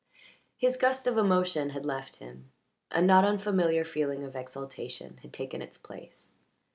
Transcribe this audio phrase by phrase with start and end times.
[0.57, 2.51] His gust of emotion had left him;
[2.89, 6.33] a not unfamiliar feeling of exaltation had taken its place.